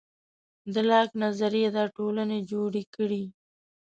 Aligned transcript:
د 0.73 0.75
لاک 0.89 1.09
نظریې 1.23 1.69
دا 1.77 1.83
ټولنې 1.97 2.37
جوړې 2.51 2.83
کړې. 2.95 3.23